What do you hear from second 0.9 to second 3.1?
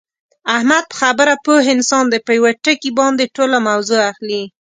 خبره پوه انسان دی، په یوه ټکي